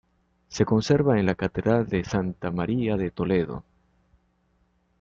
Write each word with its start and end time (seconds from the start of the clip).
Se 0.47 0.65
conserva 0.65 1.19
en 1.19 1.27
la 1.27 1.35
Catedral 1.35 1.87
de 1.87 2.03
Santa 2.03 2.49
María 2.49 2.97
de 2.97 3.11
Toledo. 3.11 3.63